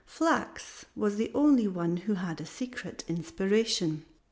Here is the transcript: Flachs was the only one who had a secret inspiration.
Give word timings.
Flachs 0.03 0.85
was 0.95 1.17
the 1.17 1.29
only 1.35 1.67
one 1.67 1.95
who 1.97 2.15
had 2.15 2.41
a 2.41 2.45
secret 2.47 3.03
inspiration. 3.07 4.03